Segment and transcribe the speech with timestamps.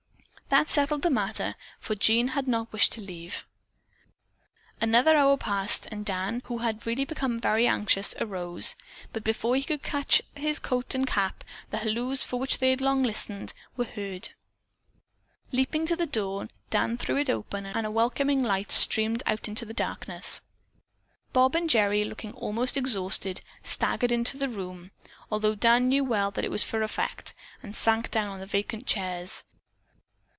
[0.51, 3.45] That settled the matter, for Jean had not wished to leave.
[4.81, 8.75] Another hour passed, and Dan, who had really become very anxious, arose,
[9.13, 12.81] but before he could get his coat and cap, the halloos for which they had
[12.81, 14.31] long listened were heard.
[15.53, 19.63] Leaping to the door, Dan threw it open and a welcoming light streamed out into
[19.63, 20.41] the darkness.
[21.31, 24.91] Bob and Gerry, looking almost exhausted, staggered into the room
[25.31, 27.33] (although Dan well knew that it was for effect)
[27.63, 29.45] and sank down on the vacant chairs.